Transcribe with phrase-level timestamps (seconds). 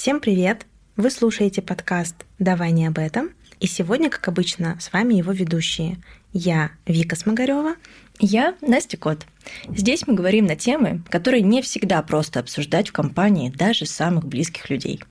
[0.00, 0.64] Всем привет!
[0.96, 3.32] Вы слушаете подкаст «Давай не об этом».
[3.60, 5.98] И сегодня, как обычно, с вами его ведущие.
[6.32, 7.74] Я Вика Смогарева.
[8.18, 9.26] Я Настя Кот.
[9.68, 14.70] Здесь мы говорим на темы, которые не всегда просто обсуждать в компании даже самых близких
[14.70, 15.02] людей.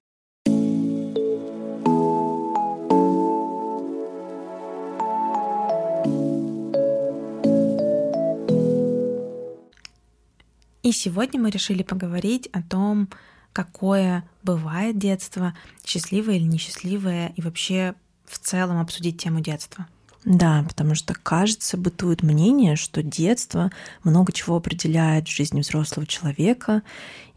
[10.82, 13.08] И сегодня мы решили поговорить о том,
[13.54, 15.54] какое бывает детство,
[15.86, 19.88] счастливое или несчастливое, и вообще в целом обсудить тему детства.
[20.26, 23.72] Да, потому что, кажется, бытует мнение, что детство
[24.04, 26.84] много чего определяет в жизни взрослого человека,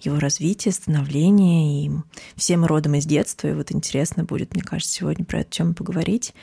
[0.01, 1.91] его развитие, становление, и
[2.35, 5.75] все мы родом из детства, и вот интересно будет, мне кажется, сегодня про эту тему
[5.75, 6.35] поговорить,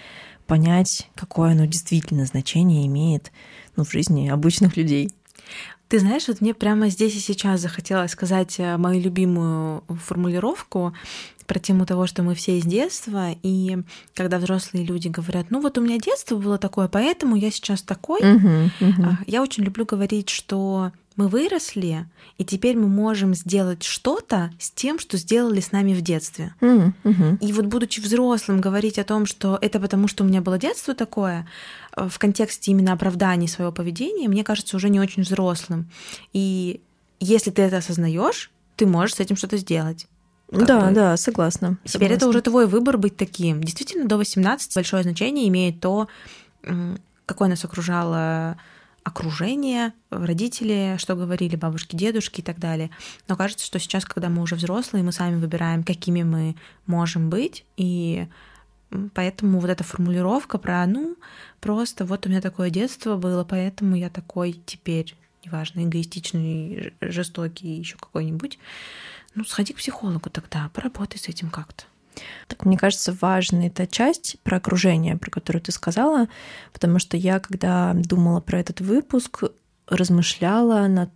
[0.48, 3.34] понять, какое оно действительно значение имеет
[3.76, 5.12] ну, в жизни обычных людей.
[5.90, 10.94] Ты знаешь, вот мне прямо здесь и сейчас захотелось сказать э, мою любимую формулировку
[11.48, 13.80] про тему того, что мы все из детства, и
[14.14, 18.22] когда взрослые люди говорят, ну вот у меня детство было такое, поэтому я сейчас такой,
[18.22, 19.14] uh-huh, uh-huh.
[19.26, 22.06] я очень люблю говорить, что мы выросли,
[22.38, 26.54] и теперь мы можем сделать что-то с тем, что сделали с нами в детстве.
[26.62, 27.40] Mm-hmm.
[27.42, 30.96] И вот будучи взрослым, говорить о том, что это потому, что у меня было детство
[30.96, 31.46] такое,
[32.08, 35.90] в контексте именно оправдания своего поведения, мне кажется, уже не очень взрослым.
[36.34, 36.82] И
[37.20, 40.08] если ты это осознаешь, ты можешь с этим что-то сделать.
[40.52, 40.96] да, бы.
[40.96, 41.78] да, согласна.
[41.84, 42.16] Теперь согласна.
[42.16, 43.62] это уже твой выбор быть таким.
[43.64, 46.08] Действительно, до 18 большое значение имеет то,
[47.26, 48.58] какое нас окружало
[49.04, 52.90] окружение, родители, что говорили, бабушки, дедушки и так далее.
[53.28, 56.56] Но кажется, что сейчас, когда мы уже взрослые, мы сами выбираем, какими мы
[56.86, 58.28] можем быть, и
[59.14, 61.16] поэтому вот эта формулировка про, ну,
[61.60, 67.98] просто вот у меня такое детство было, поэтому я такой теперь, неважно, эгоистичный, жестокий, еще
[67.98, 68.60] какой-нибудь,
[69.36, 71.86] ну, сходи к психологу тогда, поработай с этим как-то.
[72.48, 76.28] Так, мне кажется, важной эта часть про окружение, про которую ты сказала,
[76.74, 79.44] потому что я, когда думала про этот выпуск,
[79.88, 81.10] размышляла над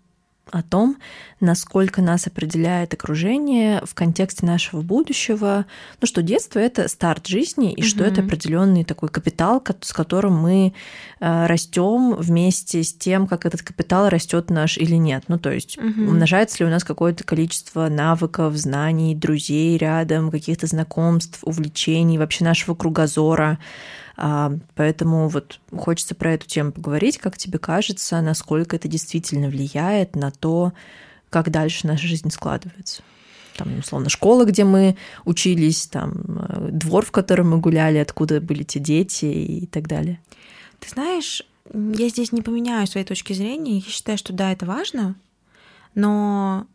[0.52, 0.98] о том,
[1.40, 5.66] насколько нас определяет окружение в контексте нашего будущего.
[6.02, 7.88] Ну что детство это старт жизни, и угу.
[7.88, 10.74] что это определенный такой капитал, с которым мы
[11.20, 15.24] э, растем вместе с тем, как этот капитал растет наш или нет.
[15.28, 16.04] Ну то есть угу.
[16.04, 22.76] умножается ли у нас какое-то количество навыков, знаний, друзей рядом, каких-то знакомств, увлечений, вообще нашего
[22.76, 23.60] кругозора.
[24.16, 27.18] А, поэтому вот хочется про эту тему поговорить.
[27.18, 30.74] Как тебе кажется, насколько это действительно влияет на то,
[31.30, 33.02] как дальше наша жизнь складывается?
[33.58, 36.14] Там, условно, школа, где мы учились, там,
[36.50, 40.20] э, двор, в котором мы гуляли, откуда были те дети и так далее.
[40.80, 43.78] Ты знаешь, я здесь не поменяю своей точки зрения.
[43.78, 45.16] Я считаю, что да, это важно,
[45.96, 46.66] но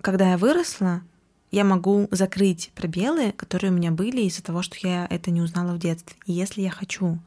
[0.00, 1.02] когда я выросла,
[1.50, 5.72] я могу закрыть пробелы, которые у меня были из-за того, что я это не узнала
[5.72, 6.16] в детстве.
[6.26, 7.18] Если я хочу,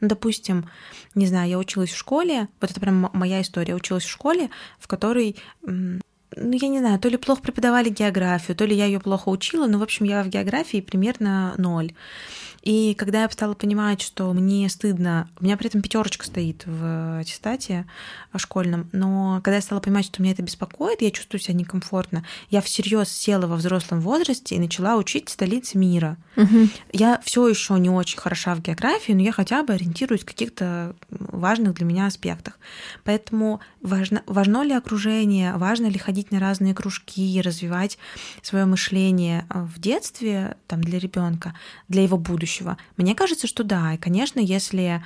[0.00, 0.68] ну, допустим,
[1.14, 4.50] не знаю, я училась в школе, вот это прям моя история, я училась в школе,
[4.78, 9.00] в которой ну, я не знаю, то ли плохо преподавали географию, то ли я ее
[9.00, 11.92] плохо учила, но, в общем, я в географии примерно ноль.
[12.66, 17.20] И когда я стала понимать, что мне стыдно, у меня при этом пятерочка стоит в
[17.20, 17.86] аттестате
[18.34, 22.60] школьном, но когда я стала понимать, что меня это беспокоит, я чувствую себя некомфортно, я
[22.60, 26.16] всерьез села во взрослом возрасте и начала учить столицы мира.
[26.36, 26.68] Угу.
[26.92, 30.96] Я все еще не очень хороша в географии, но я хотя бы ориентируюсь в каких-то
[31.08, 32.58] важных для меня аспектах.
[33.04, 37.96] Поэтому важно, важно ли окружение, важно ли ходить на разные кружки, развивать
[38.42, 41.54] свое мышление в детстве там, для ребенка,
[41.86, 42.76] для его будущего будущего?
[42.96, 43.94] Мне кажется, что да.
[43.94, 45.02] И, конечно, если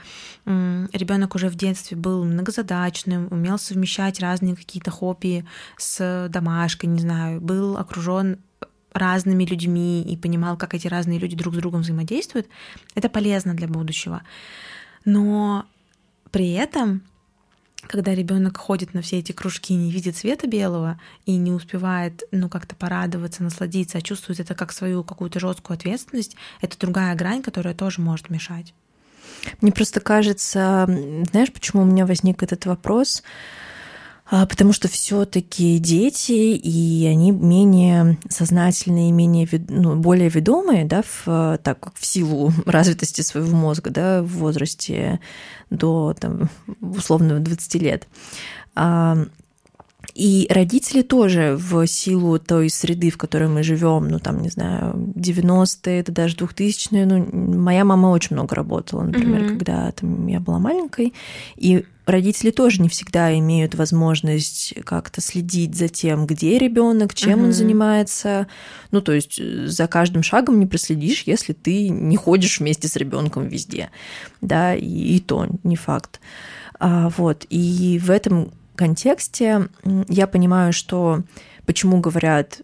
[0.47, 5.45] ребенок уже в детстве был многозадачным, умел совмещать разные какие-то хобби
[5.77, 8.39] с домашкой, не знаю, был окружен
[8.93, 12.49] разными людьми и понимал, как эти разные люди друг с другом взаимодействуют,
[12.97, 14.23] это полезно для будущего.
[15.05, 15.65] Но
[16.33, 17.03] при этом
[17.91, 22.49] когда ребенок ходит на все эти кружки не видит света белого и не успевает, ну,
[22.49, 27.75] как-то порадоваться, насладиться, а чувствует это как свою какую-то жесткую ответственность, это другая грань, которая
[27.75, 28.75] тоже может мешать.
[29.61, 30.85] Мне просто кажется,
[31.33, 33.25] знаешь, почему у меня возник этот вопрос?
[34.33, 41.59] А, потому что все-таки дети, и они менее сознательные, менее, ну, более ведомые, да, в,
[41.65, 45.19] так в силу развитости своего мозга, да, в возрасте
[45.69, 46.49] до, там,
[46.81, 48.07] условно, 20 лет.
[50.15, 54.95] И родители тоже в силу той среды, в которой мы живем, ну там, не знаю,
[55.15, 59.49] 90-е, это даже 2000-е, ну, моя мама очень много работала, например, mm-hmm.
[59.49, 61.15] когда там, я была маленькой,
[61.57, 67.45] и родители тоже не всегда имеют возможность как-то следить за тем, где ребенок, чем uh-huh.
[67.47, 68.47] он занимается.
[68.91, 72.97] Ну, то есть э, за каждым шагом не проследишь, если ты не ходишь вместе с
[72.97, 73.91] ребенком везде.
[74.41, 76.21] Да, и, и то не факт.
[76.79, 77.47] А, вот.
[77.51, 79.69] И в этом контексте
[80.09, 81.23] я понимаю, что
[81.67, 82.63] почему говорят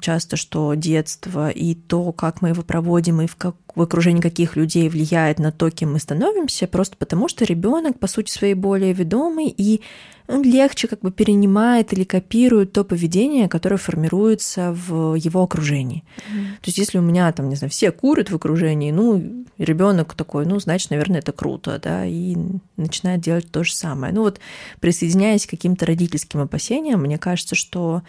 [0.00, 4.56] часто, что детство и то, как мы его проводим, и в, как, в окружении каких
[4.56, 8.92] людей влияет на то, кем мы становимся, просто потому что ребенок, по сути своей, более
[8.92, 9.82] ведомый и
[10.28, 16.02] он легче как бы перенимает или копирует то поведение, которое формируется в его окружении.
[16.16, 16.46] Mm-hmm.
[16.56, 20.44] То есть, если у меня там, не знаю, все курят в окружении, ну, ребенок такой,
[20.44, 22.36] ну, значит, наверное, это круто, да, и
[22.76, 24.12] начинает делать то же самое.
[24.12, 24.40] Ну, вот
[24.80, 28.02] присоединяясь к каким-то родительским опасениям, мне кажется, что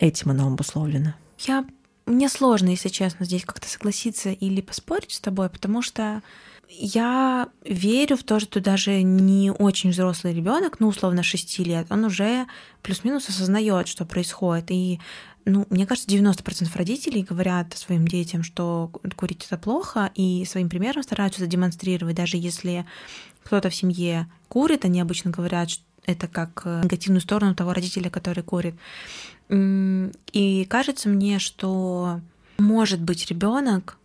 [0.00, 1.14] этим оно обусловлено.
[1.38, 1.64] Я
[2.06, 6.22] мне сложно, если честно, здесь как-то согласиться или поспорить с тобой, потому что
[6.68, 12.04] я верю в то, что даже не очень взрослый ребенок, ну, условно, 6 лет, он
[12.04, 12.46] уже
[12.82, 14.70] плюс-минус осознает, что происходит.
[14.70, 15.00] И,
[15.44, 21.02] ну, мне кажется, 90% родителей говорят своим детям, что курить это плохо, и своим примером
[21.02, 22.86] стараются демонстрировать, даже если
[23.42, 28.10] кто-то в семье курит, они обычно говорят, что это как э, негативную сторону того родителя,
[28.10, 28.74] который курит.
[29.50, 32.20] И кажется мне, что
[32.58, 33.96] может быть ребенок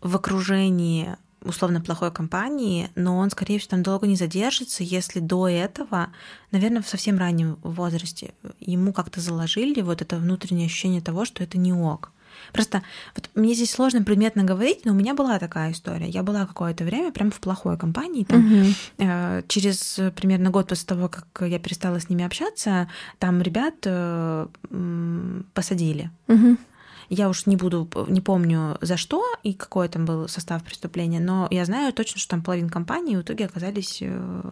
[0.00, 5.46] в окружении условно плохой компании, но он, скорее всего, там долго не задержится, если до
[5.46, 6.08] этого,
[6.50, 11.58] наверное, в совсем раннем возрасте ему как-то заложили вот это внутреннее ощущение того, что это
[11.58, 12.12] не ок.
[12.52, 12.82] Просто
[13.14, 16.08] вот мне здесь сложно предметно говорить, но у меня была такая история.
[16.08, 18.24] Я была какое-то время прям в плохой компании.
[18.24, 18.70] Там, угу.
[18.98, 22.88] э, через примерно год после того, как я перестала с ними общаться,
[23.18, 24.46] там ребят э,
[25.54, 26.10] посадили.
[26.28, 26.56] Угу.
[27.08, 31.48] Я уж не буду, не помню за что и какой там был состав преступления, но
[31.50, 34.42] я знаю точно, что там половина компании в итоге оказались э,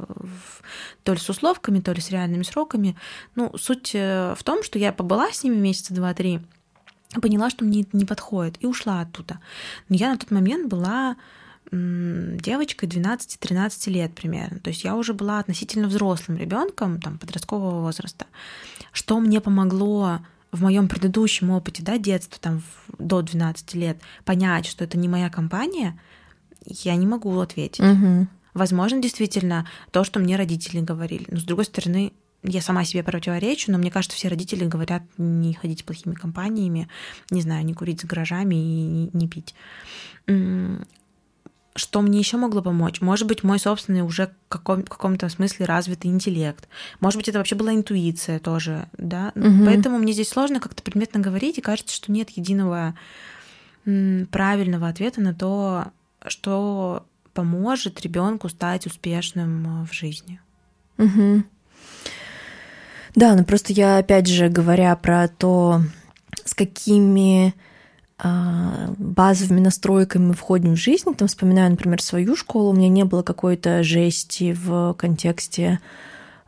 [1.03, 2.97] то ли с условками, то ли с реальными сроками.
[3.35, 6.41] Ну, суть э, в том, что я побыла с ними месяца два-три,
[7.21, 9.41] поняла, что мне это не подходит, и ушла оттуда.
[9.89, 11.17] Но я на тот момент была
[11.71, 14.59] девочкой 12-13 лет примерно.
[14.59, 18.27] То есть я уже была относительно взрослым ребенком, там, подросткового возраста.
[18.93, 20.19] Что мне помогло
[20.51, 22.63] в моем предыдущем опыте, да, детства, там,
[22.99, 25.99] до 12 лет, понять, что это не моя компания,
[26.67, 27.81] я не могу ответить.
[27.81, 28.27] Угу.
[28.53, 31.27] Возможно, действительно, то, что мне родители говорили.
[31.31, 32.13] Но, с другой стороны,
[32.43, 36.89] я сама себе противоречу, но мне кажется, все родители говорят не ходить плохими компаниями,
[37.31, 39.55] не знаю, не курить с гаражами и не, не пить.
[41.75, 43.01] Что мне еще могло помочь?
[43.01, 46.69] Может быть, мой собственный уже в каком- каком-то смысле развитый интеллект.
[47.01, 49.33] Может быть, это вообще была интуиция тоже, да?
[49.35, 49.65] Угу.
[49.65, 52.95] Поэтому мне здесь сложно как-то предметно говорить, и кажется, что нет единого
[53.85, 55.87] правильного ответа на то,
[56.27, 60.41] что поможет ребенку стать успешным в жизни.
[60.99, 61.45] Угу.
[63.15, 65.83] Да, ну просто я, опять же, говоря про то,
[66.45, 67.55] с какими
[68.19, 73.05] а, базовыми настройками мы входим в жизнь, там вспоминаю, например, свою школу, у меня не
[73.05, 75.81] было какой-то жести в контексте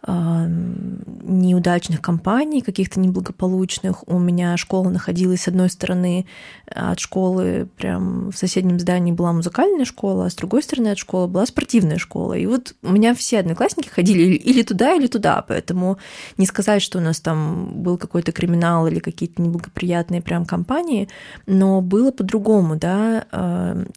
[0.06, 4.06] неудачных компаний, каких-то неблагополучных.
[4.06, 6.26] У меня школа находилась, с одной стороны,
[6.66, 11.28] от школы прям в соседнем здании была музыкальная школа, а с другой стороны от школы
[11.28, 12.34] была спортивная школа.
[12.34, 15.96] И вот у меня все одноклассники ходили или туда, или туда, поэтому
[16.36, 21.08] не сказать, что у нас там был какой-то криминал или какие-то неблагоприятные прям компании,
[21.46, 23.24] но было по-другому, да.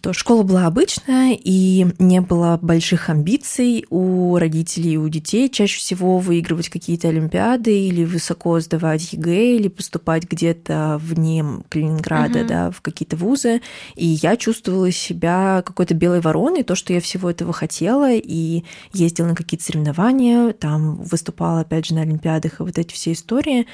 [0.01, 5.49] То школа была обычная, и не было больших амбиций у родителей и у детей.
[5.49, 12.39] Чаще всего всего выигрывать какие-то олимпиады или высоко сдавать ЕГЭ или поступать где-то вне Калининграда,
[12.39, 12.47] угу.
[12.47, 13.61] да, в какие-то вузы.
[13.95, 18.63] И я чувствовала себя какой-то белой вороной, то, что я всего этого хотела, и
[18.93, 23.65] ездила на какие-то соревнования, там выступала, опять же, на олимпиадах и вот эти все истории.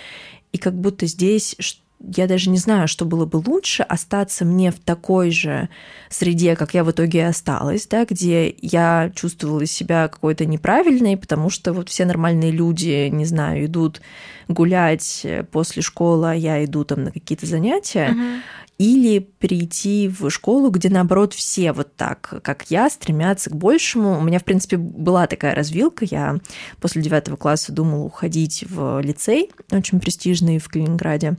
[0.54, 1.56] И как будто здесь
[2.04, 5.70] я даже не знаю, что было бы лучше, остаться мне в такой же
[6.10, 11.72] среде, как я в итоге осталась, да, где я чувствовала себя какой-то неправильной, потому что
[11.72, 14.02] вот все нормальные люди, не знаю, идут
[14.50, 18.40] гулять после школы, а я иду там на какие-то занятия, uh-huh.
[18.78, 24.20] или перейти в школу, где, наоборот, все вот так, как я, стремятся к большему.
[24.20, 26.04] У меня, в принципе, была такая развилка.
[26.04, 26.40] Я
[26.82, 31.38] после девятого класса думала уходить в лицей, очень престижный в Калининграде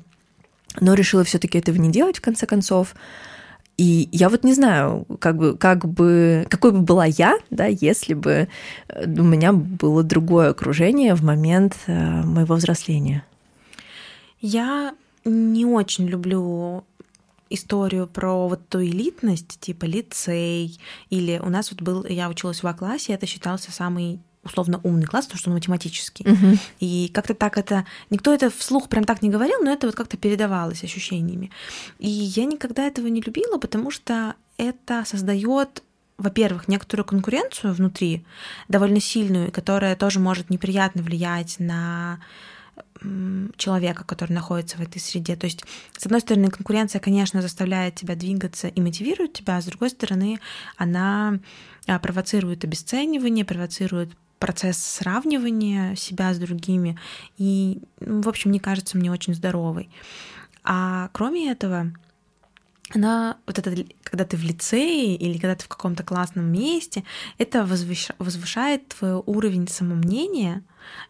[0.81, 2.95] но решила все-таки этого не делать в конце концов.
[3.77, 8.15] И я вот не знаю, как бы, как бы, какой бы была я, да, если
[8.15, 8.49] бы
[8.89, 13.25] э, у меня было другое окружение в момент э, моего взросления.
[14.41, 16.85] Я не очень люблю
[17.51, 20.79] историю про вот ту элитность, типа лицей,
[21.11, 25.27] или у нас вот был, я училась в А-классе, это считался самый условно умный класс,
[25.27, 26.25] потому что он математический.
[26.29, 26.59] Мгм.
[26.81, 27.87] И как-то так это...
[28.11, 31.51] Никто это вслух прям так не говорил, но это вот как-то передавалось ощущениями.
[31.99, 35.83] И я никогда этого не любила, потому что это создает
[36.17, 38.25] во-первых, некоторую конкуренцию внутри,
[38.69, 42.21] довольно сильную, которая тоже может неприятно влиять на
[43.57, 45.37] человека, который находится в этой среде.
[45.37, 45.65] То есть,
[45.97, 50.41] с одной стороны, конкуренция, конечно, заставляет тебя двигаться и мотивирует тебя, а с другой стороны,
[50.77, 51.39] она
[51.87, 56.99] а, провоцирует обесценивание, провоцирует процесс сравнивания себя с другими.
[57.39, 59.91] И, ну, в общем, мне кажется, мне очень здоровой.
[60.63, 61.93] А кроме этого,
[62.91, 67.05] она, вот это, когда ты в лицее или когда ты в каком-то классном месте,
[67.39, 70.63] это возвыш- возвышает твой уровень самомнения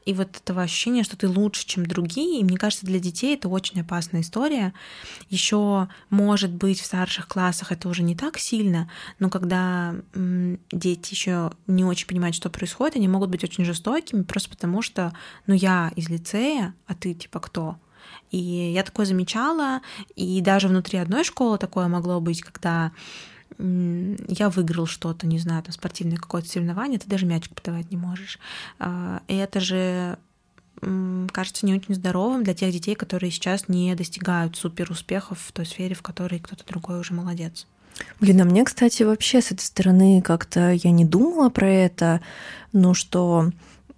[0.04, 2.40] и вот этого ощущения, что ты лучше, чем другие.
[2.40, 4.72] И мне кажется, для детей это очень опасная история.
[5.30, 11.52] Еще, может быть, в старших классах это уже не так сильно, но когда дети еще
[11.66, 15.12] не очень понимают, что происходит, они могут быть очень жестокими, просто потому что,
[15.46, 17.76] ну, я из лицея, а ты типа кто?
[18.30, 19.80] И я такое замечала,
[20.16, 22.92] и даже внутри одной школы такое могло быть, когда
[23.58, 28.38] я выиграл что-то, не знаю, там спортивное какое-то соревнование, ты даже мячик подавать не можешь.
[28.78, 30.18] А, И это же
[31.32, 35.66] кажется не очень здоровым для тех детей, которые сейчас не достигают супер успехов в той
[35.66, 37.66] сфере, в которой кто-то другой уже молодец.
[38.20, 42.20] Блин, а мне, кстати, вообще с этой стороны как-то я не думала про это,
[42.73, 43.50] но что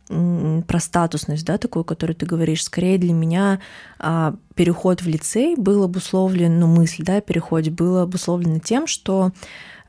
[0.07, 3.59] про статусность, да, такую, которую ты говоришь, скорее для меня
[3.99, 9.33] а, переход в лицей был обусловлен, ну, мысль, да, о переходе был обусловлена тем, что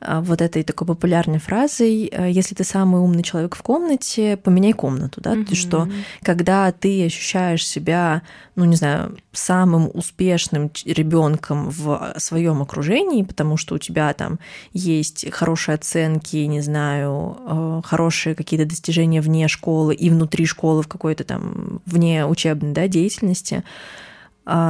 [0.00, 4.74] а, вот этой такой популярной фразой, а, если ты самый умный человек в комнате, поменяй
[4.74, 5.88] комнату, да, то, что
[6.22, 8.22] когда ты ощущаешь себя,
[8.54, 14.38] ну, не знаю, самым успешным ребенком в своем окружении, потому что у тебя там
[14.72, 20.88] есть хорошие оценки, не знаю, э, хорошие какие-то достижения вне школы и внутри школы в
[20.88, 24.07] какой-то там вне учебной да, деятельности, а,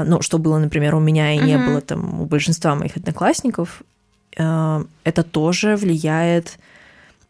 [0.04, 1.66] ну, что было, например, у меня и не Мгм.
[1.66, 3.82] было там у большинства моих одноклассников,
[4.37, 6.58] э, это тоже влияет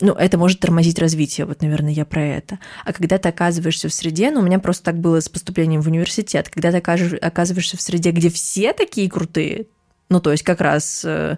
[0.00, 2.60] ну, это может тормозить развитие, вот, наверное, я про это.
[2.84, 5.88] А когда ты оказываешься в среде, ну, у меня просто так было с поступлением в
[5.88, 9.66] университет, когда ты оказываешься в среде, где все такие крутые,
[10.08, 11.36] ну, то есть как раз э,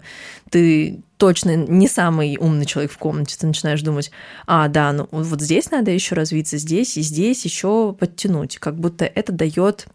[0.49, 4.11] ты точно не самый умный человек в комнате, ты начинаешь думать,
[4.47, 9.05] а, да, ну вот здесь надо еще развиться, здесь и здесь еще подтянуть, как будто
[9.05, 9.87] это дает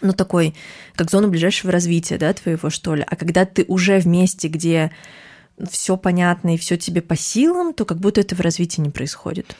[0.00, 0.54] ну, такой,
[0.94, 3.04] как зону ближайшего развития, да, твоего, что ли.
[3.06, 4.92] А когда ты уже в месте, где
[5.68, 9.56] все понятно и все тебе по силам, то как будто этого развития не происходит.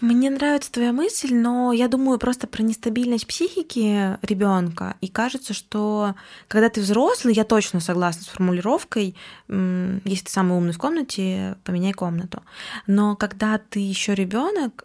[0.00, 4.94] Мне нравится твоя мысль, но я думаю просто про нестабильность психики ребенка.
[5.00, 6.14] И кажется, что
[6.46, 9.16] когда ты взрослый, я точно согласна с формулировкой,
[9.48, 12.42] если ты самый умный в комнате, поменяй комнату.
[12.86, 14.84] Но когда ты еще ребенок,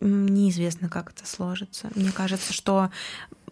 [0.00, 1.90] неизвестно, как это сложится.
[1.96, 2.90] Мне кажется, что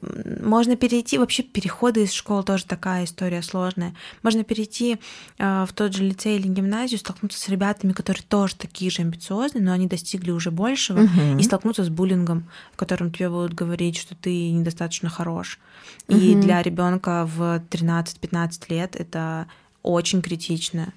[0.02, 3.94] можно перейти, вообще переходы из школ тоже такая история сложная.
[4.22, 4.98] Можно перейти
[5.38, 9.62] э, в тот же лицей или гимназию, столкнуться с ребятами, которые тоже такие же амбициозные,
[9.62, 11.38] но они достигли уже большего, Мгм.
[11.38, 15.58] и столкнуться с буллингом, в котором тебе будут говорить, что ты недостаточно хорош.
[16.08, 16.40] И Мгм.
[16.40, 19.46] для ребенка в 13-15 лет это
[19.82, 20.92] очень критично.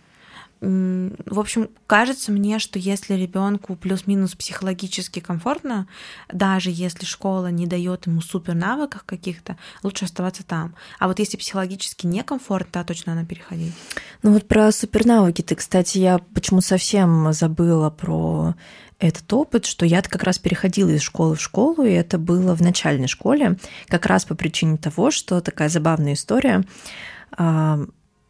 [0.66, 5.88] В общем, кажется мне, что если ребенку плюс-минус психологически комфортно,
[6.32, 10.76] даже если школа не дает ему супер навыков каких-то, лучше оставаться там.
[11.00, 13.74] А вот если психологически некомфортно, то точно надо переходить.
[14.22, 18.56] Ну вот про супернавыки ты, кстати, я почему совсем забыла про
[19.00, 22.62] этот опыт, что я как раз переходила из школы в школу, и это было в
[22.62, 26.64] начальной школе, как раз по причине того, что такая забавная история.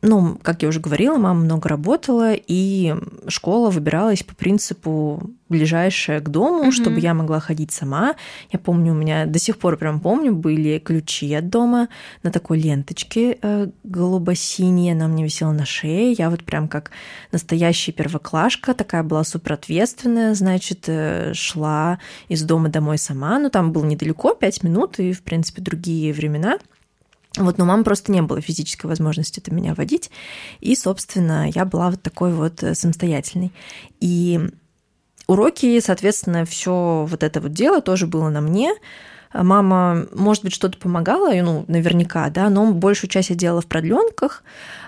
[0.05, 2.93] Ну, как я уже говорила, мама много работала, и
[3.29, 6.71] школа выбиралась по принципу ближайшая к дому, Мгм.
[6.73, 8.15] чтобы я могла ходить сама.
[8.51, 11.87] Я помню, у меня до сих пор прям помню, были ключи от дома
[12.21, 16.11] на такой ленточке э, голубо-синей, она мне висела на шее.
[16.11, 16.91] Я вот прям как
[17.31, 23.39] настоящая первоклашка, такая была супер ответственная, значит, э, шла из дома домой сама.
[23.39, 26.57] Ну, там было недалеко, пять минут, и, в принципе, другие времена.
[27.37, 30.11] Вот, но мама просто не было физической возможности это меня водить.
[30.59, 33.51] И, собственно, я была вот такой вот э, самостоятельной.
[33.99, 34.39] И
[35.25, 38.73] уроки, соответственно, все вот это вот дело тоже было на мне.
[39.33, 44.43] Мама, может быть, что-то помогала, ну, наверняка, да, но большую часть я делала в продленках,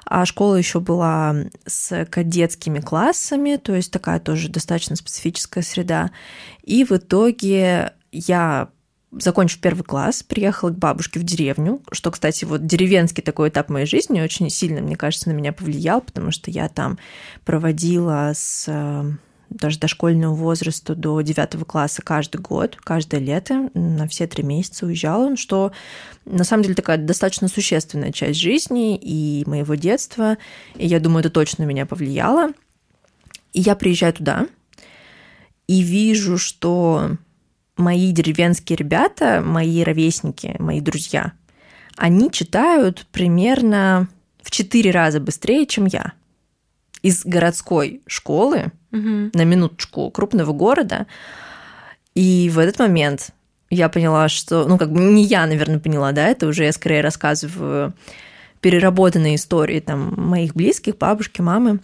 [0.06, 1.36] а школа еще была
[1.66, 6.12] с кадетскими классами, то есть такая тоже достаточно специфическая среда.
[6.62, 8.70] И в итоге я
[9.20, 13.86] закончив первый класс, приехала к бабушке в деревню, что, кстати, вот деревенский такой этап моей
[13.86, 16.98] жизни очень сильно, мне кажется, на меня повлиял, потому что я там
[17.44, 19.12] проводила с э,
[19.50, 25.36] даже дошкольного возраста до девятого класса каждый год, каждое лето, на все три месяца уезжала,
[25.38, 25.72] что
[26.26, 30.38] на самом деле такая достаточно существенная часть жизни и моего детства,
[30.76, 32.52] и я думаю, это точно на меня повлияло.
[33.54, 34.48] И я приезжаю туда
[35.68, 37.18] и вижу, что
[37.78, 41.34] мои деревенские ребята, мои ровесники, мои друзья,
[41.98, 44.08] они читают примерно
[44.42, 46.14] в четыре раза быстрее, чем я.
[47.02, 49.30] Из городской школы угу.
[49.34, 51.08] на минуточку крупного города.
[52.16, 53.30] И в этот момент
[53.70, 57.02] я поняла, что, ну, как бы не я, наверное, поняла, да, это уже я скорее
[57.02, 57.94] рассказываю
[58.62, 61.80] переработанные истории там моих близких, бабушки, мамы,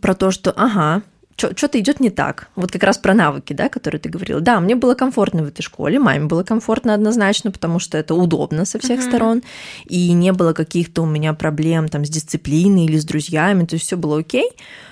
[0.00, 1.02] про то, что, ага,
[1.36, 2.48] что-то идет не так.
[2.56, 4.40] Вот как раз про навыки, да, которые ты говорила.
[4.40, 8.64] Да, мне было комфортно в этой школе, маме было комфортно однозначно, потому что это удобно
[8.64, 9.08] со всех uh-huh.
[9.08, 9.42] сторон,
[9.84, 13.86] и не было каких-то у меня проблем там с дисциплиной или с друзьями, то есть
[13.86, 14.50] все было окей,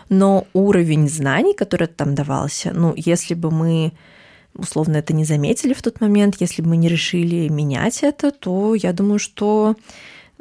[0.09, 3.93] но уровень знаний, который там давался, ну, если бы мы
[4.57, 8.75] условно это не заметили в тот момент, если бы мы не решили менять это, то
[8.75, 9.77] я думаю, что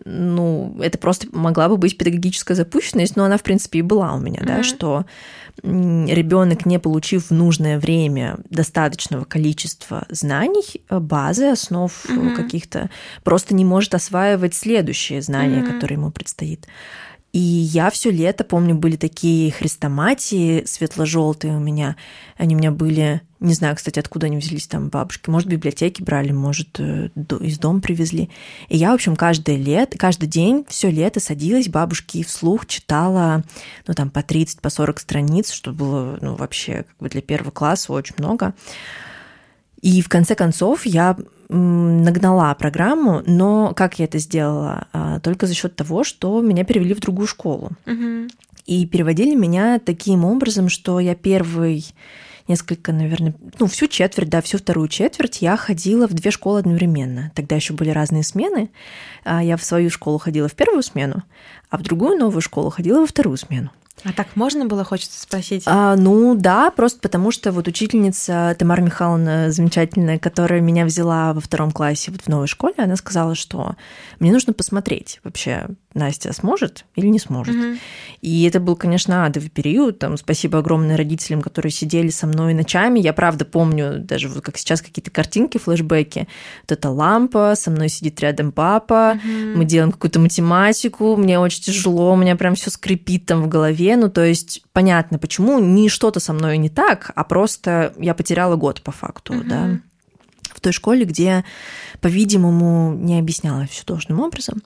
[0.05, 4.19] ну, это просто могла бы быть педагогическая запущенность, но она, в принципе, и была у
[4.19, 4.45] меня, mm-hmm.
[4.45, 5.05] да, что
[5.61, 12.35] ребенок, не получив в нужное время достаточного количества знаний, э, базы, основ mm-hmm.
[12.35, 12.89] каких-то,
[13.23, 15.73] просто не может осваивать следующие знания, mm-hmm.
[15.73, 16.67] которые ему предстоит.
[17.33, 21.95] И я все лето, помню, были такие хрестоматии светло-желтые у меня.
[22.37, 25.31] Они у меня были, не знаю, кстати, откуда они взялись там бабушки.
[25.31, 27.09] Может, в библиотеке брали, может, э,
[27.41, 28.29] из дома привезли.
[28.69, 33.43] И я, в общем, каждое лето, каждый день, все лето садилась бабушки и вслух читала,
[33.87, 37.49] ну, там, по 30, по 40 страниц, что было, ну, вообще, как бы для первого
[37.49, 38.53] класса очень много.
[39.81, 41.17] И в конце концов я
[41.49, 44.87] нагнала программу, но как я это сделала?
[44.93, 47.71] А, только за счет того, что меня перевели в другую школу.
[47.85, 48.29] Угу.
[48.65, 51.85] И переводили меня таким образом, что я первый
[52.47, 57.31] несколько, наверное, ну, всю четверть, да, всю вторую четверть я ходила в две школы одновременно.
[57.35, 58.69] Тогда еще были разные смены.
[59.23, 61.23] А, я в свою школу ходила в первую смену,
[61.69, 63.71] а в другую новую школу ходила во вторую смену.
[64.03, 65.63] А так можно было, хочется спросить?
[65.65, 71.39] А, ну да, просто потому что вот учительница Тамара Михайловна замечательная, которая меня взяла во
[71.39, 73.75] втором классе вот в новой школе, она сказала, что
[74.19, 77.55] мне нужно посмотреть вообще, Настя сможет или не сможет.
[77.55, 77.77] Угу.
[78.21, 79.99] И это был, конечно, адовый период.
[79.99, 82.99] Там, спасибо огромное родителям, которые сидели со мной ночами.
[82.99, 86.27] Я правда помню, даже вот как сейчас какие-то картинки, флешбеки.
[86.63, 89.57] Вот эта лампа, со мной сидит рядом папа, угу.
[89.57, 93.82] мы делаем какую-то математику, мне очень тяжело, у меня прям все скрипит там в голове.
[93.97, 98.55] Ну, то есть понятно, почему не что-то со мной не так, а просто я потеряла
[98.55, 99.43] год по факту, угу.
[99.43, 99.79] да
[100.53, 101.43] в той школе, где,
[101.99, 104.61] по-видимому, не объясняла все должным образом.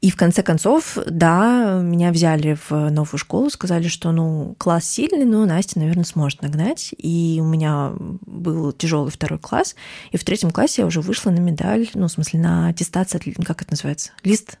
[0.00, 5.24] И в конце концов, да, меня взяли в новую школу, сказали, что, ну, класс сильный,
[5.24, 6.92] но Настя, наверное, сможет нагнать.
[6.98, 7.92] И у меня
[8.26, 9.76] был тяжелый второй класс,
[10.10, 13.62] и в третьем классе я уже вышла на медаль, ну, в смысле, на аттестацию, как
[13.62, 14.58] это называется, лист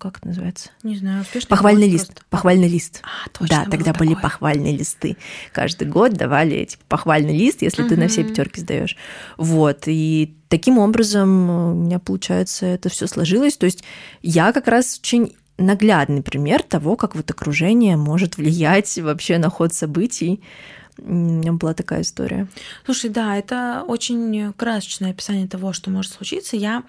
[0.00, 0.70] как это называется?
[0.82, 2.06] Не знаю, успешный Похвальный лист.
[2.06, 2.24] Просто.
[2.30, 3.02] Похвальный лист.
[3.02, 3.64] А, точно.
[3.64, 4.08] Да, тогда такое.
[4.08, 5.16] были похвальные листы.
[5.52, 7.90] Каждый год давали типа, похвальный лист, если угу.
[7.90, 8.96] ты на все пятерки сдаешь.
[9.36, 9.84] Вот.
[9.86, 13.56] И таким образом у меня, получается, это все сложилось.
[13.56, 13.84] То есть
[14.22, 19.74] я как раз очень наглядный пример того, как вот окружение может влиять вообще на ход
[19.74, 20.40] событий.
[20.98, 22.48] У меня была такая история.
[22.84, 26.56] Слушай, да, это очень красочное описание того, что может случиться.
[26.56, 26.82] Я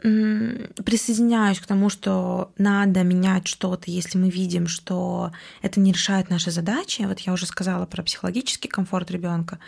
[0.00, 6.50] присоединяюсь к тому, что надо менять что-то, если мы видим, что это не решает наши
[6.52, 7.02] задачи.
[7.02, 9.58] Вот я уже сказала про психологический комфорт ребенка.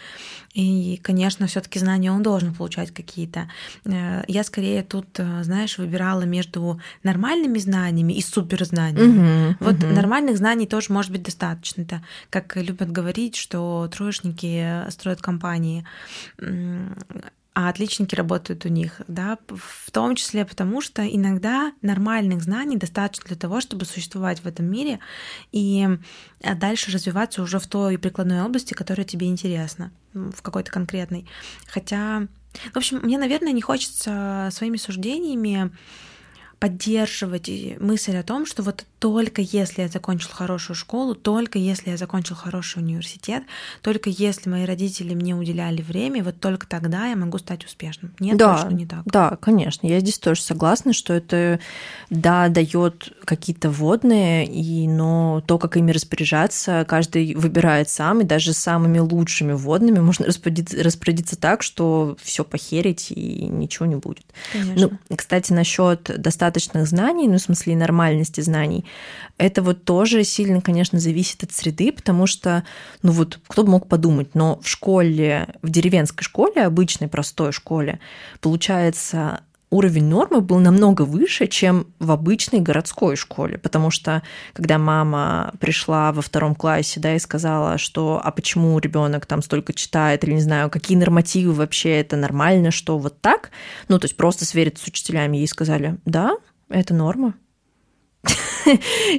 [0.55, 3.51] И, конечно, все-таки знания он должен получать какие-то.
[3.85, 9.51] Э, я скорее тут, э, знаешь, выбирала между нормальными знаниями и суперзнаниями.
[9.51, 9.87] Угу, вот угу.
[9.87, 11.83] нормальных знаний тоже может быть достаточно.
[11.83, 15.85] Это как любят говорить, что троечники строят компании
[17.53, 23.27] а отличники работают у них, да, в том числе потому, что иногда нормальных знаний достаточно
[23.27, 25.01] для того, чтобы существовать в этом мире
[25.51, 25.89] и
[26.41, 31.27] э, дальше развиваться уже в той прикладной области, которая тебе интересна, в какой-то конкретной.
[31.67, 32.29] Хотя,
[32.73, 35.73] в общем, мне, наверное, не хочется своими суждениями
[36.61, 41.97] поддерживать мысль о том, что вот только если я закончил хорошую школу, только если я
[41.97, 43.43] закончил хороший университет,
[43.81, 48.15] только если мои родители мне уделяли время, вот только тогда я могу стать успешным.
[48.21, 49.01] Нет, да, точно не так.
[49.07, 49.87] Да, конечно.
[49.87, 51.61] Я здесь тоже согласна, что это,
[52.11, 58.53] да, дает какие-то водные, и, но то, как ими распоряжаться, каждый выбирает сам, и даже
[58.53, 64.27] самыми лучшими водными можно распорядиться, распорядиться так, что все похерить и ничего не будет.
[64.53, 64.91] Конечно.
[65.09, 68.85] Ну, кстати, насчет достаточных знаний, ну, в смысле нормальности знаний,
[69.39, 72.65] это вот тоже сильно, конечно, зависит от среды, потому что,
[73.03, 78.01] ну вот, кто бы мог подумать, но в школе, в деревенской школе, обычной простой школе,
[78.41, 84.23] получается, уровень нормы был намного выше, чем в обычной городской школе, потому что
[84.53, 89.73] когда мама пришла во втором классе, да, и сказала, что а почему ребенок там столько
[89.73, 93.51] читает, или не знаю, какие нормативы вообще, это нормально, что вот так,
[93.89, 96.37] ну, то есть просто свериться с учителями, ей сказали, да,
[96.69, 97.35] это норма,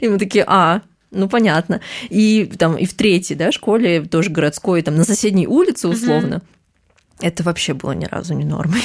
[0.01, 1.81] и мы такие, а, ну понятно.
[2.09, 6.41] И там и в третьей, да, школе, тоже городской, там на соседней улице условно,
[7.21, 8.81] это вообще было ни разу не нормой.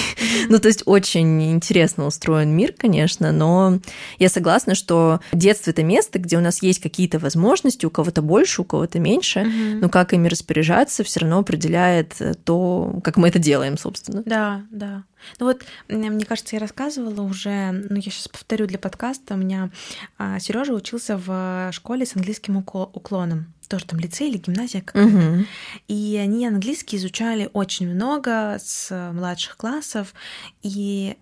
[0.48, 3.78] ну, то есть очень интересно устроен мир, конечно, но
[4.18, 8.62] я согласна, что детство это место, где у нас есть какие-то возможности, у кого-то больше,
[8.62, 9.44] у кого-то меньше,
[9.80, 14.22] но как ими распоряжаться, все равно определяет то, как мы это делаем, собственно.
[14.24, 15.04] Да, да.
[15.40, 19.70] Ну вот, мне кажется, я рассказывала уже, ну я сейчас повторю для подкаста, у меня
[20.18, 25.10] а, Сережа учился в школе с английским уклоном тоже там лицей или гимназия какая-то.
[25.10, 25.46] Мгм.
[25.88, 30.14] И они английский изучали очень много с младших классов.
[30.62, 31.16] И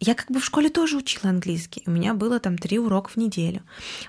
[0.00, 1.82] я как бы в школе тоже учила английский.
[1.86, 3.62] У меня было там три урока в неделю.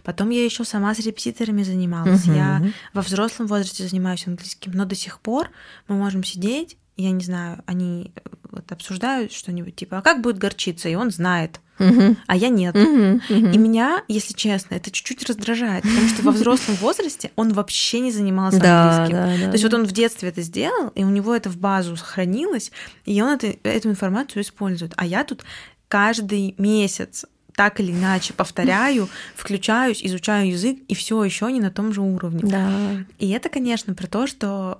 [0.03, 2.25] Потом я еще сама с репетиторами занималась.
[2.25, 2.35] Мгм.
[2.35, 4.71] Я во взрослом возрасте занимаюсь английским.
[4.71, 5.51] Но до сих пор
[5.87, 10.37] мы можем сидеть, я не знаю, они э, вот обсуждают что-нибудь типа, а как будет
[10.37, 10.89] горчица?
[10.89, 12.17] И он знает, Мгм.
[12.27, 12.75] а я нет.
[12.75, 13.21] Мгм.
[13.29, 13.51] Мгм.
[13.51, 18.11] И меня, если честно, это чуть-чуть раздражает, потому что во взрослом возрасте он вообще не
[18.11, 19.17] занимался Да, английским.
[19.17, 19.45] да, да.
[19.47, 22.71] То есть вот он в детстве это сделал, и у него это в базу сохранилось,
[23.05, 24.93] и он это, эту информацию использует.
[24.97, 25.43] А я тут
[25.87, 31.93] каждый месяц так или иначе повторяю, включаюсь, изучаю язык, и все еще не на том
[31.93, 32.41] же уровне.
[32.43, 32.97] Да.
[33.19, 34.79] И это, конечно, про то, что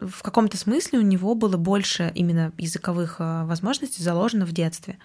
[0.00, 4.98] в каком-то смысле у него было больше именно языковых э, возможностей заложено в детстве.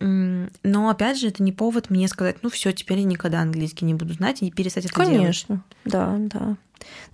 [0.00, 3.94] Но опять же, это не повод мне сказать, ну все, теперь я никогда английский не
[3.94, 5.16] буду знать и перестать это делать.
[5.16, 6.56] Конечно, да, да.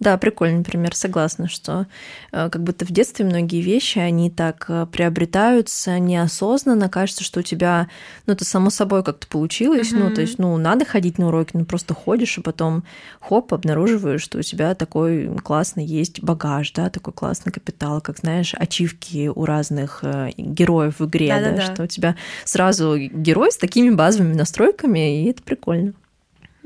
[0.00, 1.86] Да, прикольный пример, согласна, что
[2.32, 7.42] э, как будто в детстве многие вещи, они так э, приобретаются неосознанно, кажется, что у
[7.42, 7.88] тебя,
[8.26, 10.14] ну, это само собой как-то получилось, ну, Мгм.
[10.14, 12.84] то есть, ну, надо ходить на уроки, ну, просто ходишь, и потом,
[13.20, 18.54] хоп, обнаруживаешь, что у тебя такой классный есть багаж, да, такой классный капитал, как, знаешь,
[18.54, 21.62] ачивки у разных э, героев в игре, да, Да-да-да.
[21.62, 25.94] что у тебя сразу герой с такими базовыми настройками, и это прикольно.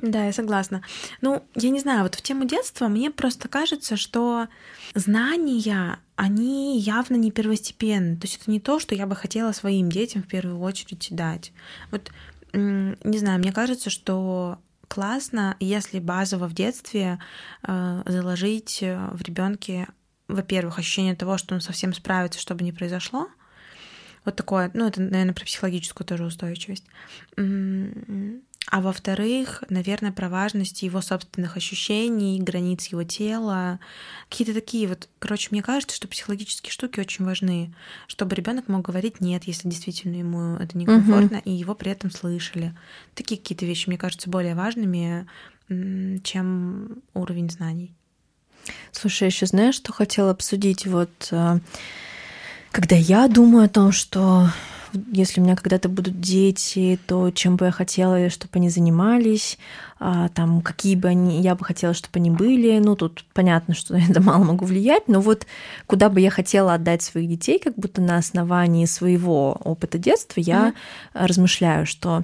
[0.01, 0.83] Да, я согласна.
[1.21, 4.47] Ну, я не знаю, вот в тему детства мне просто кажется, что
[4.95, 8.17] знания, они явно не первостепенны.
[8.17, 11.53] То есть это не то, что я бы хотела своим детям в первую очередь дать.
[11.91, 12.13] Вот,
[12.53, 17.19] не знаю, мне кажется, что классно, если базово в детстве
[17.63, 19.89] э, заложить э, в ребенке,
[20.29, 23.29] во-первых, ощущение того, что он совсем справится, что бы ни произошло.
[24.25, 26.85] Вот такое, ну, это, наверное, про психологическую тоже устойчивость.
[28.71, 33.81] А во-вторых, наверное, про важность его собственных ощущений, границ его тела.
[34.29, 37.75] Какие-то такие вот, короче, мне кажется, что психологические штуки очень важны,
[38.09, 42.75] чтобы ребенок мог говорить нет, если действительно ему это некомфортно, и его при этом слышали.
[43.15, 45.27] Такие какие-то вещи, мне кажутся более важными,
[45.69, 47.95] чем уровень знаний.
[48.93, 50.87] Слушай, я еще знаешь, что хотела обсудить?
[50.87, 51.59] Вот э,
[52.71, 54.49] когда я думаю о том, что
[55.13, 59.59] если у меня когда-то будут дети, то чем бы я хотела, чтобы они занимались,
[59.99, 62.79] там, какие бы они, я бы хотела, чтобы они были.
[62.79, 65.47] Ну, тут понятно, что я это мало могу влиять, но вот
[65.87, 70.75] куда бы я хотела отдать своих детей, как будто на основании своего опыта детства, я
[71.15, 72.23] размышляю, что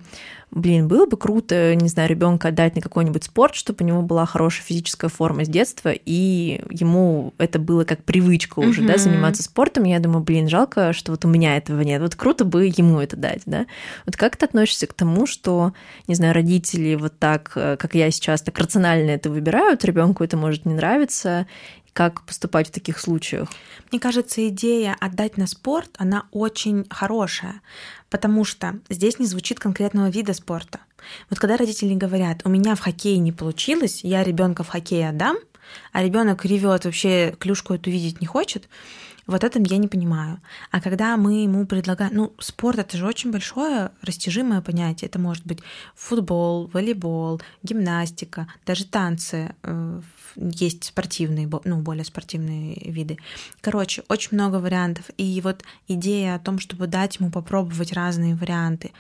[0.55, 4.25] блин, было бы круто, не знаю, ребенка отдать на какой-нибудь спорт, чтобы у него была
[4.25, 8.99] хорошая физическая форма с детства, и ему это было как привычка уже, да, Мгм.
[9.03, 9.83] заниматься спортом.
[9.83, 12.01] Я думаю, блин, жалко, что вот у меня этого нет.
[12.01, 13.67] Вот круто бы ему это дать, да.
[14.07, 15.73] Вот как ты относишься к тому, что,
[16.07, 20.67] не знаю, родители вот так, как я сейчас, так рационально это выбирают, ребенку это может
[20.67, 21.47] не нравиться,
[21.93, 23.49] как поступать в таких случаях?
[23.91, 27.63] Мне кажется, идея отдать на спорт, она очень хорошая,
[28.11, 30.81] потому что здесь не звучит конкретного вида спорта.
[31.31, 35.37] Вот когда родители говорят, у меня в хоккее не получилось, я ребенка в хоккей отдам,
[35.93, 38.69] а ребенок ревет, вообще клюшку эту видеть не хочет,
[39.27, 40.41] вот этом я не понимаю.
[40.71, 42.15] А когда мы ему предлагаем...
[42.15, 45.09] Ну, спорт— это же очень большое растяжимое понятие.
[45.09, 45.61] Это может быть
[45.95, 49.55] футбол, волейбол, гимнастика, даже танцы.
[49.63, 50.01] Э,
[50.37, 53.19] есть спортивные, ну, более спортивные виды.
[53.61, 55.07] Короче, очень много вариантов.
[55.17, 58.93] И вот идея о том, чтобы дать ему попробовать разные варианты.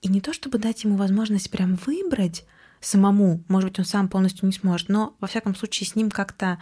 [0.00, 2.44] И не то, чтобы дать ему возможность прям выбрать
[2.80, 6.58] самому, может быть, он сам полностью не сможет, но, во всяком случае, с ним как-то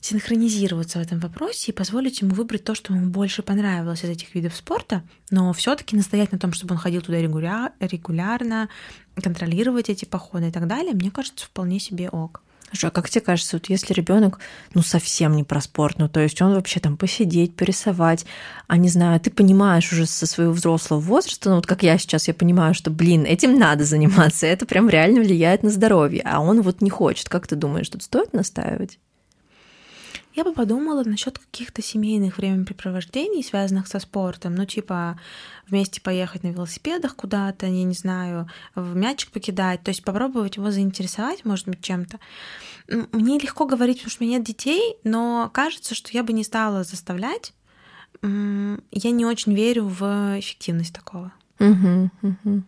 [0.00, 4.34] синхронизироваться в этом вопросе и позволить ему выбрать то, что ему больше понравилось из этих
[4.34, 8.68] видов спорта, но все-таки настоять на том, чтобы он ходил туда регуляр, регулярно,
[9.16, 12.42] контролировать эти походы и так далее, мне кажется, вполне себе ок.
[12.70, 14.40] Слушай, а как тебе кажется, вот если ребенок
[14.74, 18.26] ну совсем не про спорт, ну то есть он вообще там посидеть, порисовать,
[18.66, 22.28] а не знаю, ты понимаешь уже со своего взрослого возраста, ну вот как я сейчас,
[22.28, 26.60] я понимаю, что, блин, этим надо заниматься, это прям реально влияет на здоровье, а он
[26.60, 27.30] вот не хочет.
[27.30, 28.98] Как ты думаешь, тут стоит настаивать?
[30.38, 34.54] Я бы подумала насчет каких-то семейных времяпрепровождений, связанных со спортом.
[34.54, 35.18] Ну, типа,
[35.66, 39.82] вместе поехать на велосипедах куда-то, я не знаю, в мячик покидать.
[39.82, 42.20] То есть попробовать его заинтересовать, может быть, чем-то.
[42.86, 46.44] Мне легко говорить, потому что у меня нет детей, но кажется, что я бы не
[46.44, 47.52] стала заставлять.
[48.22, 51.32] Я не очень верю в эффективность такого.
[51.58, 52.62] Угу, угу.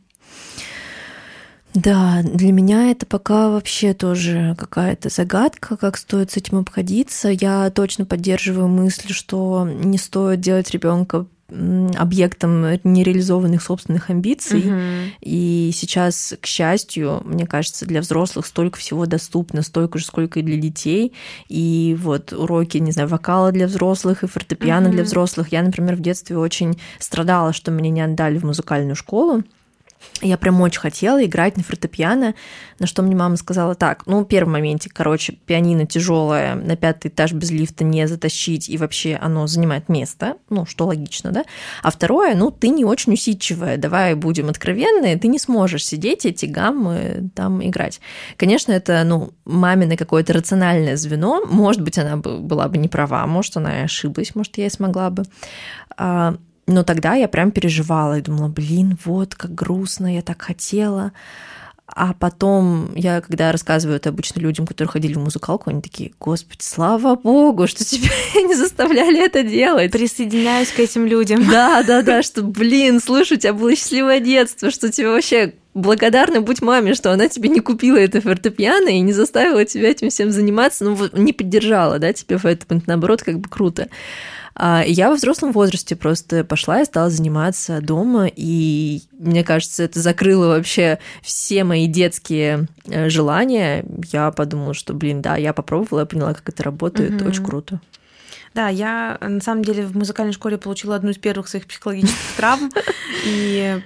[1.75, 7.29] Да, для меня это пока вообще тоже какая-то загадка, как стоит с этим обходиться.
[7.29, 11.27] Я точно поддерживаю мысль, что не стоит делать ребенка
[11.97, 14.61] объектом нереализованных собственных амбиций.
[14.61, 14.81] Угу.
[15.21, 20.43] И сейчас, к счастью, мне кажется, для взрослых столько всего доступно, столько же, сколько и
[20.43, 21.13] для детей.
[21.49, 24.95] И вот уроки, не знаю, вокала для взрослых и фортепиано угу.
[24.95, 25.49] для взрослых.
[25.51, 29.43] Я, например, в детстве очень страдала, что меня не отдали в музыкальную школу.
[30.23, 32.35] Я прям очень хотела играть на фортепиано,
[32.79, 37.33] на что мне мама сказала так, ну, первый моментик, короче, пианино тяжелое, на пятый этаж
[37.33, 41.45] без лифта не затащить, и вообще оно занимает место, ну, что логично, да?
[41.83, 46.47] А второе, ну, ты не очень усидчивая, давай будем откровенны, ты не сможешь сидеть эти
[46.47, 48.01] гаммы там играть.
[48.37, 53.57] Конечно, это, ну, мамино какое-то рациональное звено, может быть, она была бы не права, может,
[53.57, 55.25] она ошиблась, может, я и смогла бы.
[56.71, 61.13] Но тогда я прям переживала и думала, блин, вот как грустно, я так хотела.
[61.93, 66.63] А потом я, когда рассказываю это обычно людям, которые ходили в музыкалку, они такие, господи,
[66.63, 69.91] слава богу, что тебя не заставляли это делать.
[69.91, 71.45] Присоединяюсь к этим людям.
[71.51, 76.41] Да, да, да, что, блин, слушай, у тебя было счастливое детство, что тебе вообще благодарна
[76.41, 80.31] будь маме, что она тебе не купила это фортепиано и не заставила тебя этим всем
[80.31, 83.89] заниматься, ну, не поддержала, да, тебе в этом, наоборот, как бы круто.
[84.55, 90.01] А, я во взрослом возрасте просто пошла и стала заниматься дома, и мне кажется, это
[90.01, 93.85] закрыло вообще все мои детские э, желания.
[94.13, 97.31] Я подумала, что, блин, да, я попробовала, я поняла, как это работает, угу.
[97.31, 97.81] очень круто.
[98.55, 102.71] Да, я на самом деле в музыкальной школе получила одну из первых своих психологических травм,
[103.25, 103.81] и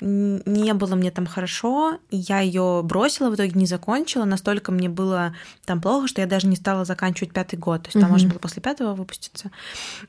[0.00, 4.88] не было мне там хорошо, и я ее бросила, в итоге не закончила, настолько мне
[4.88, 5.34] было
[5.66, 8.12] там плохо, что я даже не стала заканчивать пятый год, то есть там mm-hmm.
[8.12, 9.50] можно было после пятого выпуститься.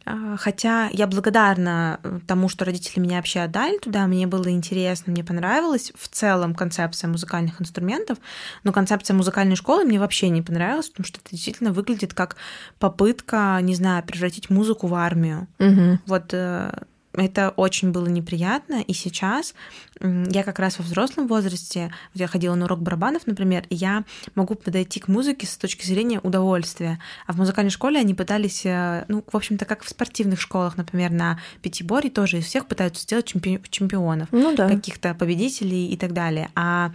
[0.06, 5.24] А, хотя я благодарна тому, что родители меня вообще отдали туда, мне было интересно, мне
[5.24, 8.18] понравилась в целом концепция музыкальных инструментов,
[8.64, 12.38] но концепция музыкальной школы мне вообще не понравилась, потому что это действительно выглядит как
[12.80, 15.48] попытка, не знаю, превратить музыку в армию.
[15.60, 15.98] Mm-hmm.
[16.06, 16.72] Вот э,
[17.14, 19.54] это очень было неприятно, и сейчас
[20.00, 24.56] я как раз во взрослом возрасте, я ходила на урок барабанов, например, и я могу
[24.56, 27.00] подойти к музыке с точки зрения удовольствия.
[27.28, 31.12] А в музыкальной школе они пытались, э, ну, в общем-то, как в спортивных школах, например,
[31.12, 34.70] на пятиборе тоже из всех пытаются сделать чемпионов, ну, да.
[34.70, 36.50] каких-то победителей и так далее.
[36.56, 36.92] А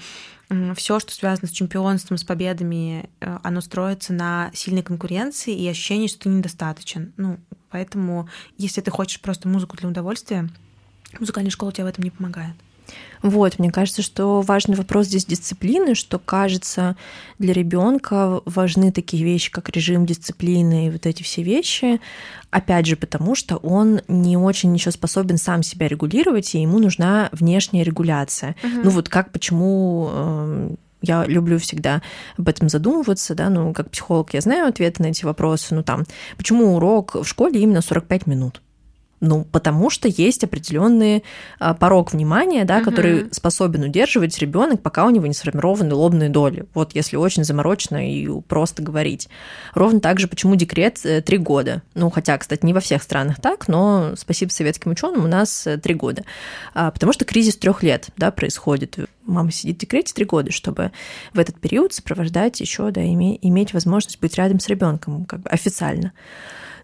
[0.76, 6.06] все, что связано с чемпионством, с победами, э, оно строится на сильной конкуренции и ощущении,
[6.06, 7.12] что ты недостаточен.
[7.16, 7.38] Ну,
[7.70, 10.48] поэтому, если ты хочешь просто музыку для удовольствия,
[11.18, 12.54] музыкальная школа тебе в этом не помогает.
[13.22, 16.96] Вот, мне кажется, что важный вопрос здесь дисциплины, что, кажется,
[17.38, 22.00] для ребенка важны такие вещи, как режим дисциплины и вот эти все вещи,
[22.50, 27.28] опять же, потому что он не очень еще способен сам себя регулировать, и ему нужна
[27.32, 28.54] внешняя регуляция.
[28.62, 28.80] Угу.
[28.84, 32.02] Ну вот как, почему эм, я люблю всегда
[32.36, 36.04] об этом задумываться, да, ну, как психолог я знаю ответы на эти вопросы, ну, там,
[36.36, 38.62] почему урок в школе именно 45 минут?
[39.26, 41.24] Ну, потому что есть определенный
[41.58, 42.84] а, порог внимания, да, угу.
[42.84, 46.66] который способен удерживать ребенок, пока у него не сформированы лобные доли.
[46.74, 49.28] Вот если очень заморочно и просто говорить.
[49.74, 51.82] Ровно так же, почему декрет э, три года.
[51.94, 55.76] Ну, хотя, кстати, не во всех странах так, но спасибо советским ученым, у нас э,
[55.78, 56.22] три года.
[56.74, 58.98] А, потому что кризис трех лет да, происходит.
[59.24, 60.92] Мама сидит в декрете три года, чтобы
[61.32, 66.12] в этот период сопровождать еще, да, иметь возможность быть рядом с ребенком как бы официально.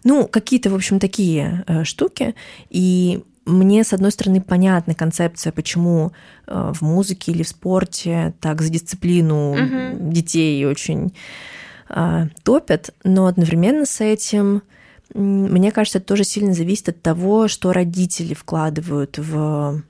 [0.03, 2.35] Ну, какие-то, в общем, такие э, штуки.
[2.69, 6.11] И мне, с одной стороны, понятна концепция, почему
[6.47, 10.11] э, в музыке или в спорте так за дисциплину угу.
[10.11, 11.13] детей очень
[11.89, 14.63] э, топят, но одновременно с этим
[15.13, 19.83] мне кажется, это тоже сильно зависит от того, что родители вкладывают в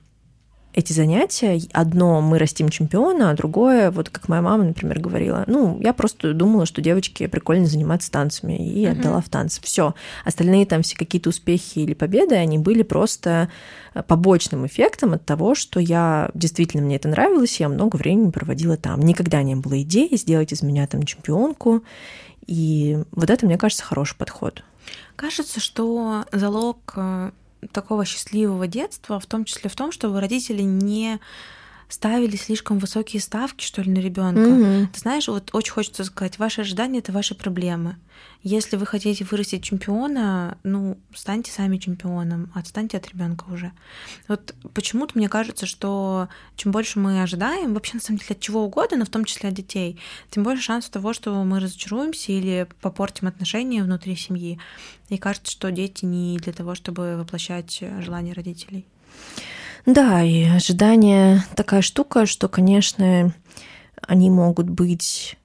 [0.74, 1.60] эти занятия.
[1.72, 6.34] Одно мы растим чемпиона, а другое, вот как моя мама, например, говорила, ну, я просто
[6.34, 8.90] думала, что девочки прикольно заниматься танцами, и uh-huh.
[8.90, 9.60] отдала в танцы.
[9.62, 9.94] Все.
[10.24, 13.48] Остальные там все какие-то успехи или победы, они были просто
[13.94, 18.76] э, побочным эффектом от того, что я действительно мне это нравилось, я много времени проводила
[18.76, 19.00] там.
[19.00, 21.84] Никогда не было идеи сделать из меня там чемпионку.
[22.46, 24.64] И вот это, мне кажется, хороший подход.
[25.16, 27.30] Кажется, что залог э,
[27.72, 31.20] такого счастливого детства, в том числе в том, чтобы родители не
[31.88, 34.40] ставили слишком высокие ставки, что ли, на ребенка.
[34.40, 34.86] Mm-hmm.
[34.92, 37.96] Ты знаешь, вот очень хочется сказать, ваши ожидания это ваши проблемы.
[38.42, 43.72] Если вы хотите вырастить чемпиона, ну, станьте сами чемпионом, отстаньте от ребенка уже.
[44.28, 48.64] Вот почему-то мне кажется, что чем больше мы ожидаем, вообще на самом деле от чего
[48.64, 49.98] угодно, но в том числе от детей,
[50.30, 54.58] тем больше шансов того, что мы разочаруемся или попортим отношения внутри семьи.
[55.08, 58.86] И кажется, что дети не для того, чтобы воплощать желания родителей.
[59.86, 63.32] Да, и ожидания такая штука, что, конечно,
[64.00, 65.36] они могут быть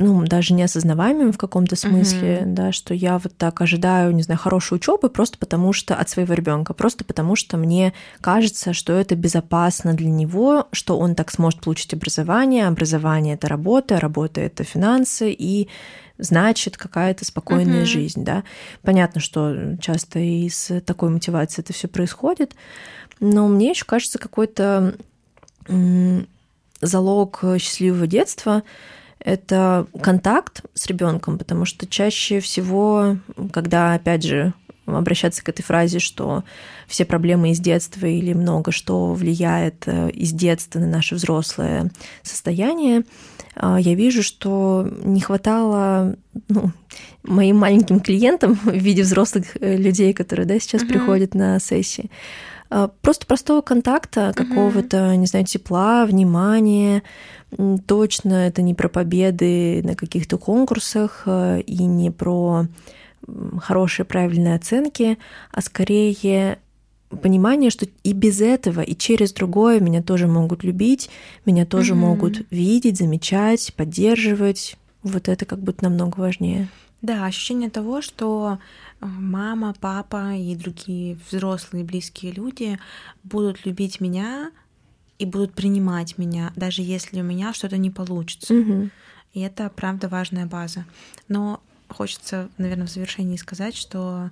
[0.00, 2.54] ну, даже неосознаваемым в каком-то смысле, mm-hmm.
[2.54, 6.32] да, что я вот так ожидаю, не знаю, хорошей учебы просто потому что от своего
[6.32, 11.60] ребенка, просто потому что мне кажется, что это безопасно для него, что он так сможет
[11.60, 15.68] получить образование, образование это работа, работа это финансы и
[16.20, 17.86] значит какая-то спокойная mm-hmm.
[17.86, 18.44] жизнь, да.
[18.82, 22.54] Понятно, что часто из такой мотивации это все происходит,
[23.20, 24.94] но мне еще кажется какой-то
[26.80, 28.62] залог счастливого детства
[29.20, 33.18] это контакт с ребенком, потому что чаще всего,
[33.52, 34.54] когда, опять же,
[34.96, 36.44] обращаться к этой фразе, что
[36.86, 41.90] все проблемы из детства или много что влияет э, из детства на наше взрослое
[42.22, 43.04] состояние,
[43.54, 46.16] а, я вижу, что не хватало
[46.48, 46.70] ну,
[47.22, 50.88] моим маленьким клиентам в виде взрослых э, людей, которые да, сейчас uh-huh.
[50.88, 52.10] приходят на сессии,
[52.70, 57.02] а, просто простого контакта, какого-то, не знаю, тепла, внимания,
[57.86, 62.66] Точно это не про победы на каких-то конкурсах э, и не про
[63.60, 65.18] хорошие правильные оценки,
[65.52, 66.58] а скорее
[67.22, 71.10] понимание, что и без этого, и через другое меня тоже могут любить,
[71.44, 71.96] меня тоже mm-hmm.
[71.96, 74.76] могут видеть, замечать, поддерживать.
[75.02, 76.68] Вот это как будто намного важнее.
[77.02, 78.58] Да, ощущение того, что
[79.00, 82.78] э, мама, папа и другие взрослые близкие люди
[83.24, 84.50] будут любить меня
[85.18, 88.54] и будут принимать меня, даже если у меня что-то не получится.
[88.54, 88.90] Угу.
[89.32, 90.84] И это, правда, важная база.
[91.28, 91.59] Но
[91.92, 94.30] хочется, наверное, в завершении сказать, что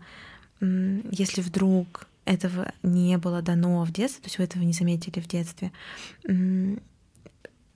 [0.61, 5.29] если вдруг этого не было дано в детстве, то есть вы этого не заметили в
[5.29, 5.73] детстве,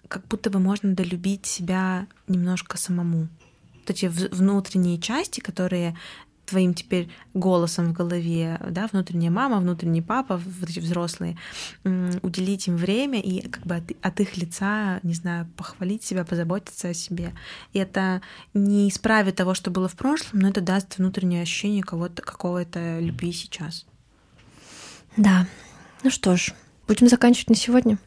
[0.08, 3.28] как будто бы можно долюбить себя немножко самому.
[3.80, 5.96] Вот эти внутренние части, которые
[6.52, 11.38] твоим теперь голосом в голове, да, внутренняя мама, внутренний папа, вот эти взрослые,
[12.22, 16.90] уделить им время и как бы от, от их лица, не знаю, похвалить себя, позаботиться
[16.90, 17.32] о себе.
[17.72, 18.20] И это
[18.52, 23.32] не исправит того, что было в прошлом, но это даст внутреннее ощущение кого-то, какого-то любви
[23.32, 23.86] сейчас.
[25.16, 25.46] Да.
[26.02, 26.52] Ну что ж,
[26.86, 27.98] будем заканчивать на сегодня.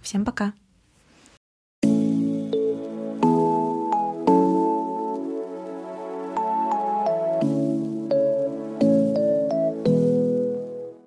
[0.00, 0.52] Всем пока.